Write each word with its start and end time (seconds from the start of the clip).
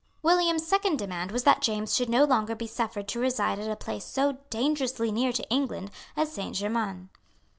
William's 0.23 0.65
second 0.65 0.97
demand 0.97 1.31
was 1.31 1.43
that 1.43 1.61
James 1.61 1.95
should 1.95 2.09
no 2.09 2.23
longer 2.23 2.55
be 2.55 2.65
suffered 2.65 3.07
to 3.09 3.19
reside 3.19 3.59
at 3.59 3.69
a 3.69 3.75
place 3.75 4.03
so 4.03 4.39
dangerously 4.49 5.11
near 5.11 5.31
to 5.31 5.47
England 5.51 5.91
as 6.17 6.31
Saint 6.33 6.55
Germains. 6.55 7.09